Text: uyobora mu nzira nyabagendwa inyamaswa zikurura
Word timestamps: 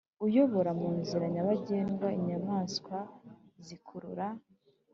uyobora 0.25 0.71
mu 0.79 0.89
nzira 0.99 1.25
nyabagendwa 1.33 2.07
inyamaswa 2.17 2.97
zikurura 3.65 4.27